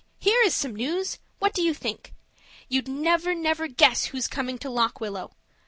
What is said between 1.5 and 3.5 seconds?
do you think? You'd never,